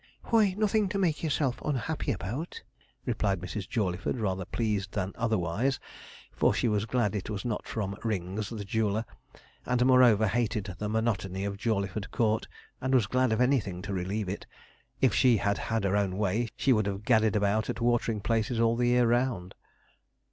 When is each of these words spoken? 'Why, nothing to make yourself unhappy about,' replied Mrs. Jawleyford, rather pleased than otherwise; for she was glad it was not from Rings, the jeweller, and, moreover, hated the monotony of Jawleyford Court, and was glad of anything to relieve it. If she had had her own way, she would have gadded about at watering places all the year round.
'Why, 0.31 0.55
nothing 0.57 0.89
to 0.89 0.97
make 0.97 1.21
yourself 1.21 1.61
unhappy 1.63 2.11
about,' 2.11 2.63
replied 3.05 3.39
Mrs. 3.39 3.69
Jawleyford, 3.69 4.17
rather 4.17 4.45
pleased 4.45 4.93
than 4.93 5.11
otherwise; 5.13 5.79
for 6.31 6.55
she 6.55 6.67
was 6.67 6.87
glad 6.87 7.13
it 7.13 7.29
was 7.29 7.45
not 7.45 7.67
from 7.67 7.95
Rings, 8.03 8.49
the 8.49 8.65
jeweller, 8.65 9.05
and, 9.63 9.85
moreover, 9.85 10.25
hated 10.27 10.73
the 10.79 10.89
monotony 10.89 11.45
of 11.45 11.55
Jawleyford 11.57 12.09
Court, 12.09 12.47
and 12.81 12.95
was 12.95 13.05
glad 13.05 13.31
of 13.31 13.39
anything 13.41 13.83
to 13.83 13.93
relieve 13.93 14.27
it. 14.27 14.47
If 15.01 15.13
she 15.13 15.37
had 15.37 15.59
had 15.59 15.83
her 15.83 15.95
own 15.95 16.17
way, 16.17 16.47
she 16.57 16.73
would 16.73 16.87
have 16.87 17.05
gadded 17.05 17.35
about 17.35 17.69
at 17.69 17.79
watering 17.79 18.21
places 18.21 18.59
all 18.59 18.75
the 18.75 18.87
year 18.87 19.05
round. 19.07 19.53